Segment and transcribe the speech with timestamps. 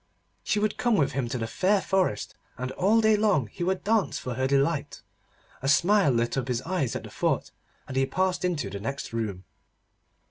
[0.41, 3.83] She would come with him to the fair forest, and all day long he would
[3.83, 5.03] dance for her delight.
[5.61, 7.51] A smile lit up his eyes at the thought,
[7.87, 9.43] and he passed into the next room.